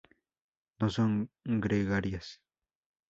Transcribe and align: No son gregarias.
No 0.79 0.89
son 0.89 1.29
gregarias. 1.65 2.41